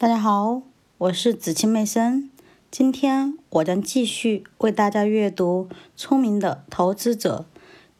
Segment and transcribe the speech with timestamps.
[0.00, 0.62] 大家好，
[0.96, 2.30] 我是子清妹生。
[2.70, 7.44] 今天我将继续为大家阅读《聪明的投资者》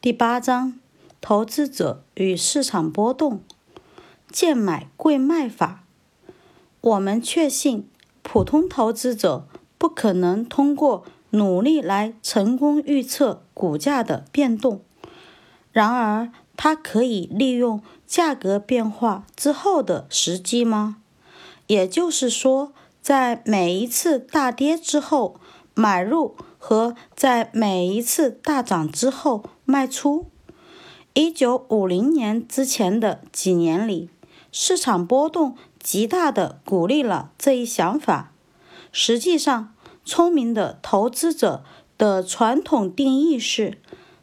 [0.01, 0.79] 第八章：
[1.21, 3.41] 投资者与市场波动，
[4.31, 5.83] 贱买贵卖法。
[6.81, 7.87] 我们确信，
[8.23, 9.47] 普通投资者
[9.77, 14.81] 不可能通过努力来成功预测股价的变动。
[15.71, 20.97] 然而，他可以利用价格变化之后的时机吗？
[21.71, 25.39] 也就是说，在每一次大跌之后
[25.73, 30.25] 买入和在每一次大涨之后卖出。
[31.13, 34.09] 一九五零年之前的几年里，
[34.51, 38.33] 市场波动极大的鼓励了这一想法。
[38.91, 41.63] 实际上，聪明的投资者
[41.97, 43.77] 的传统定义是：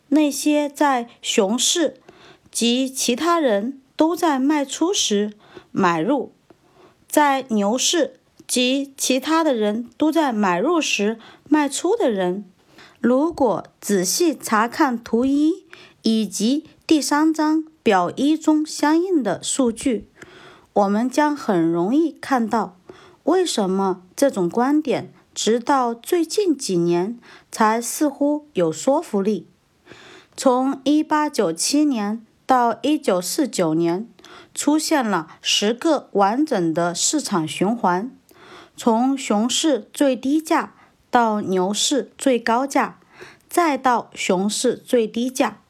[0.09, 2.03] 那些在熊市
[2.51, 5.33] 及其他人都在卖出时
[5.73, 6.35] 买入。
[7.09, 11.19] 在牛市及其他的人都在买入时
[11.49, 12.45] 卖出的人，
[13.01, 15.65] 如果仔细查看图一
[16.03, 20.07] 以及第三章表一中相应的数据，
[20.75, 22.77] 我们将很容易看到
[23.25, 27.19] 为什么这种观点直到最近几年
[27.51, 29.47] 才似乎有说服力。
[30.37, 34.09] 从1897年到1949年。
[34.55, 38.11] 出现了十个完整的市场循环，
[38.77, 40.75] 从熊市最低价
[41.11, 42.99] 到牛市最高价，
[43.49, 45.61] 再到熊市最低价，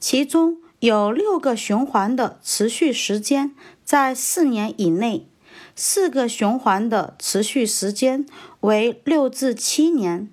[0.00, 5.26] 其中有六个循环的持续时间在四年以内，
[5.74, 8.26] 四个循环的持续时间
[8.60, 10.28] 为六至七年，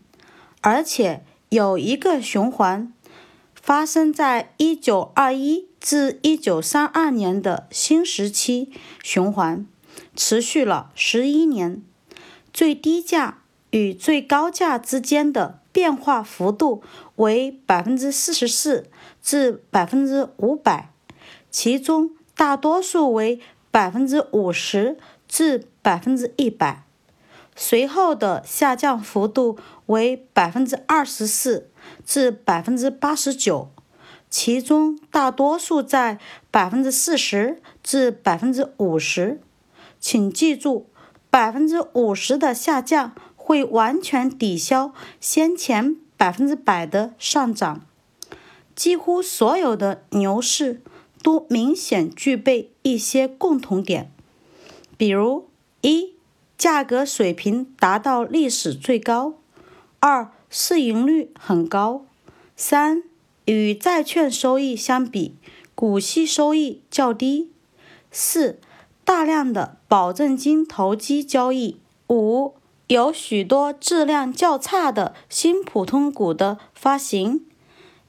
[0.62, 2.92] 而且有一个循环
[3.54, 5.71] 发生在一九二一。
[5.82, 9.66] 自一九三二年的新时期循环
[10.16, 11.82] 持续了十一年，
[12.54, 13.40] 最低价
[13.72, 16.84] 与最高价之间的变化幅度
[17.16, 18.92] 为百分之四十四
[19.24, 20.92] 至百分之五百，
[21.50, 23.40] 其中大多数为
[23.72, 26.84] 百分之五十至百分之一百。
[27.56, 31.72] 随后的下降幅度为百分之二十四
[32.06, 33.72] 至百分之八十九。
[34.32, 36.18] 其中大多数在
[36.50, 39.42] 百分之四十至百分之五十，
[40.00, 40.88] 请记住，
[41.30, 47.82] 百分之五十的下降会完全抵消先前百分之百的上涨。
[48.74, 50.82] 几乎所有的牛市
[51.22, 54.10] 都明显具备一些共同点，
[54.98, 55.50] 比如：
[55.82, 56.16] 一、
[56.58, 59.34] 价格水平达到历史最高；
[60.00, 62.06] 二、市盈率很高；
[62.56, 63.04] 三。
[63.46, 65.36] 与债券收益相比，
[65.76, 67.52] 股息收益较低。
[68.12, 68.60] 四、
[69.04, 71.80] 大量的保证金投机交易。
[72.10, 72.56] 五、
[72.88, 77.46] 有许多质量较差的新普通股的发行。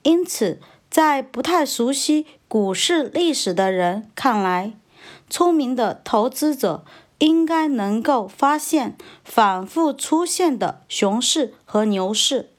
[0.02, 0.60] 因此，
[0.90, 4.74] 在不太熟悉股市历史的人看来，
[5.30, 6.84] 聪明的投资者
[7.18, 12.51] 应该能够发现反复出现的熊市和牛市。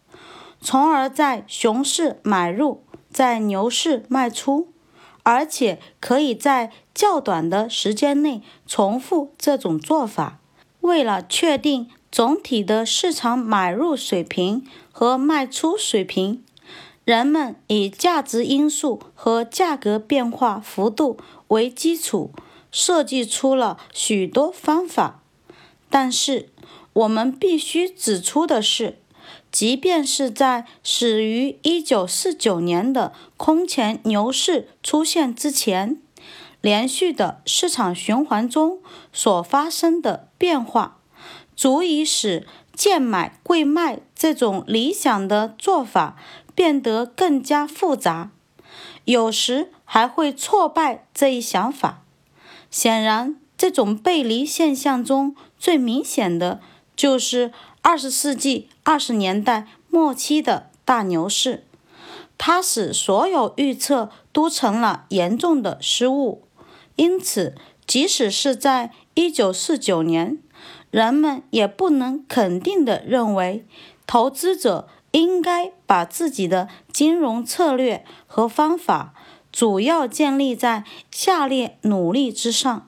[0.63, 4.69] 从而在熊市买入，在牛市卖出，
[5.23, 10.39] 而且可以在较短的时间内重复这种做法。
[10.79, 16.41] 为了确定总体的市场买入水平和卖出水平，
[17.03, 21.17] 人们以价值因素和价格变化幅度
[21.49, 22.31] 为基础，
[22.71, 25.21] 设计出了许多方法。
[25.89, 26.49] 但是，
[26.93, 29.02] 我们必须指出的是。
[29.53, 36.01] 即便是在始于1949年的空前牛市出现之前，
[36.59, 38.79] 连续的市场循环中
[39.13, 40.97] 所发生的变化，
[41.55, 46.17] 足以使贱买贵卖这种理想的做法
[46.55, 48.31] 变得更加复杂，
[49.05, 52.01] 有时还会挫败这一想法。
[52.71, 56.59] 显然，这种背离现象中最明显的
[56.95, 57.51] 就是。
[57.85, 61.65] 二十世纪二十年代末期的大牛市，
[62.37, 66.47] 它使所有预测都成了严重的失误。
[66.95, 70.39] 因此，即使是在一九四九年，
[70.91, 73.65] 人们也不能肯定地认为，
[74.07, 79.13] 投资者应该把自己的金融策略和方法
[79.51, 82.87] 主要建立在下列努力之上：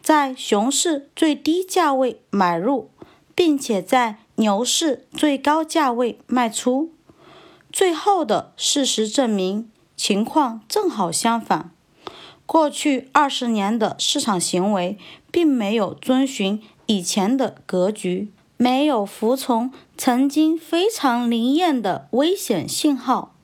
[0.00, 2.91] 在熊市最低价位买入。
[3.44, 6.92] 并且在牛市最高价位卖出，
[7.72, 11.72] 最后的事实证明情况正好相反。
[12.46, 14.96] 过去二十年的市场行为
[15.32, 23.34] 并没有遵循以前的格局，没有服从曾经非常灵验的危险信号，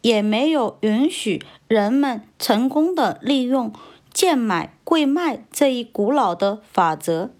[0.00, 3.72] 也没有允许人们成功的利用
[4.12, 7.30] 贱买贵卖这一古老的法则。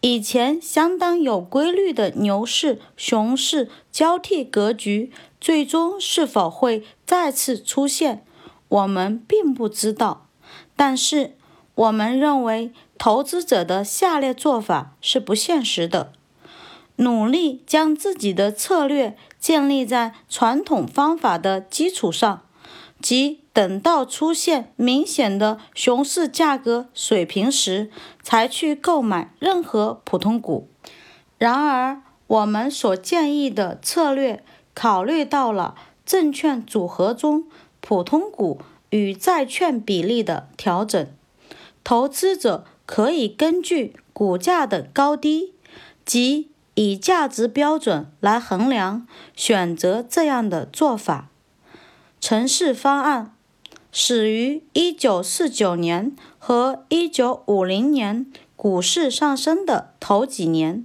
[0.00, 8.24] 以前相当有规律的牛市、熊市交替格局，最终是否会再次出现，
[8.68, 10.26] 我们并不知道。
[10.74, 11.36] 但是，
[11.74, 16.12] 我们认为投资者的下列做法是不现实的：
[16.96, 22.42] 努力将自己的策略建立在传统方法的基础上。
[23.02, 27.90] 即等到出现明显的熊市价格水平时，
[28.22, 30.68] 才去购买任何普通股。
[31.36, 35.74] 然而，我们所建议的策略考虑到了
[36.06, 37.44] 证券组合中
[37.80, 38.60] 普通股
[38.90, 41.06] 与债券比例的调整。
[41.82, 45.54] 投资者可以根据股价的高低，
[46.04, 51.28] 及以价值标准来衡量，选择这样的做法。
[52.20, 53.34] 城市方案
[53.92, 60.84] 始于一九四九年和一九五零年股市上升的头几年，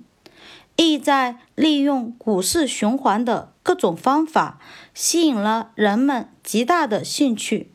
[0.76, 4.60] 意在利用股市循环的各种方法，
[4.96, 7.72] 吸引了人们极大的兴趣。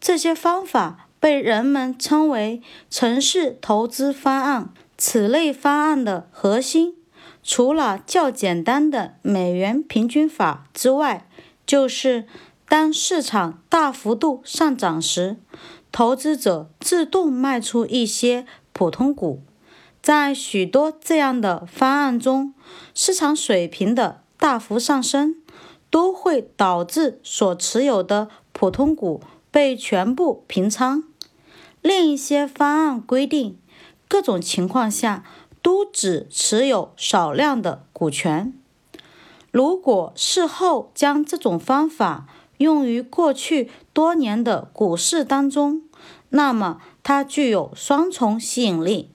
[0.00, 4.72] 这些方法被人们称为城市投资方案。
[4.96, 6.94] 此类方案的核心，
[7.42, 11.28] 除了较简单的美元平均法之外，
[11.66, 12.26] 就是。
[12.68, 15.36] 当市场大幅度上涨时，
[15.92, 19.42] 投资者自动卖出一些普通股。
[20.02, 22.54] 在许多这样的方案中，
[22.94, 25.36] 市场水平的大幅上升
[25.90, 29.20] 都会导致所持有的普通股
[29.50, 31.04] 被全部平仓。
[31.80, 33.58] 另一些方案规定，
[34.08, 35.24] 各种情况下
[35.62, 38.52] 都只持有少量的股权。
[39.52, 42.26] 如果事后将这种方法，
[42.58, 45.82] 用于过去多年的股市当中，
[46.30, 49.10] 那么它具有双重吸引力：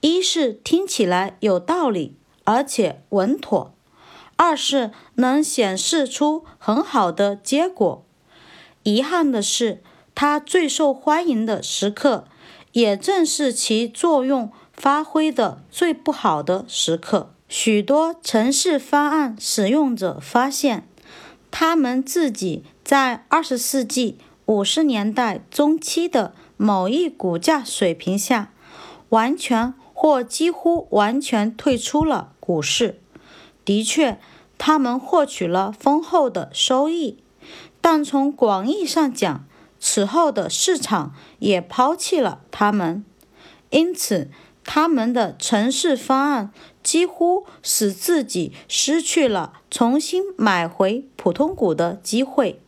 [0.00, 3.74] 一是听起来有道理而且稳妥；
[4.36, 8.04] 二是能显示出很好的结果。
[8.84, 9.82] 遗憾的是，
[10.14, 12.24] 它最受欢迎的时刻，
[12.72, 17.32] 也正是其作用发挥的最不好的时刻。
[17.48, 20.88] 许多城市方案使用者发现，
[21.50, 22.64] 他们自己。
[22.86, 28.52] 在二十世纪五十年代中期的某一股价水平下，
[29.08, 33.00] 完全或几乎完全退出了股市。
[33.64, 34.20] 的确，
[34.56, 37.18] 他们获取了丰厚的收益，
[37.80, 39.44] 但从广义上讲，
[39.80, 43.04] 此后的市场也抛弃了他们。
[43.70, 44.30] 因此，
[44.62, 46.52] 他们的城市方案
[46.84, 52.60] 几乎使自己失去了重新买回普通股的机会。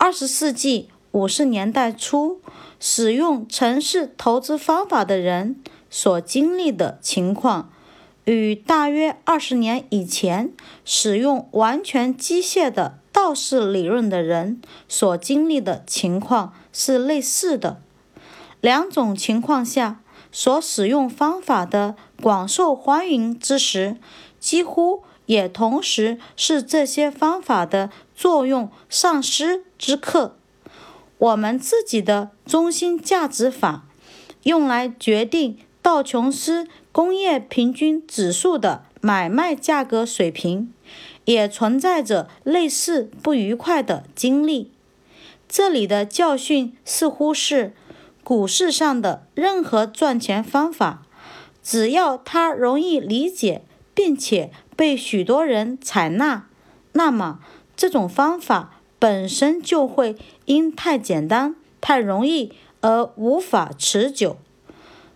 [0.00, 2.40] 二十世纪五十年代初，
[2.78, 5.60] 使用城市投资方法的人
[5.90, 7.72] 所经历的情况，
[8.24, 10.52] 与大约二十年以前
[10.84, 17.82] 使用完全机械的道氏理论的人所经历的情况是类似的。
[18.60, 20.00] 两种情况下
[20.30, 23.96] 所使用方法的广受欢迎之时，
[24.38, 25.02] 几乎。
[25.28, 30.36] 也同时是这些方法的作用丧失之刻。
[31.18, 33.84] 我们自己的中心价值法，
[34.44, 40.72] 用来决定道琼斯工业平均指数的买卖价格水平，
[41.26, 44.70] 也存在着类似不愉快的经历。
[45.46, 47.74] 这里的教训似乎是：
[48.24, 51.02] 股市上的任何赚钱方法，
[51.62, 53.60] 只要它容易理解，
[53.92, 54.50] 并且。
[54.78, 56.46] 被许多人采纳，
[56.92, 57.40] 那么
[57.76, 64.36] 这种方法本身就会因太简单、太容易而无法持久。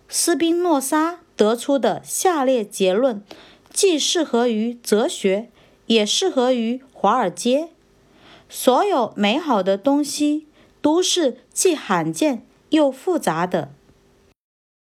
[0.09, 3.23] 斯宾诺莎得出的下列结论，
[3.71, 5.49] 既适合于哲学，
[5.85, 7.69] 也适合于华尔街。
[8.49, 10.45] 所有美好的东西
[10.81, 13.71] 都是既罕见又复杂的。